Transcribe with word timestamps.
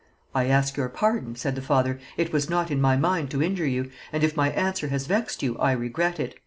"I 0.33 0.45
ask 0.47 0.77
your 0.77 0.89
pardon," 0.89 1.35
said 1.35 1.53
the 1.53 1.61
father, 1.61 1.99
"it 2.17 2.33
was 2.33 2.49
not 2.49 2.71
in 2.71 2.81
my 2.81 2.95
mind 2.97 3.29
to 3.29 3.43
injure 3.43 3.67
you, 3.67 3.91
and 4.11 4.23
if 4.23 4.35
my 4.35 4.49
answer 4.49 4.87
has 4.87 5.05
vexed 5.05 5.43
you, 5.43 5.55
I 5.59 5.73
regret 5.73 6.19
it." 6.19 6.39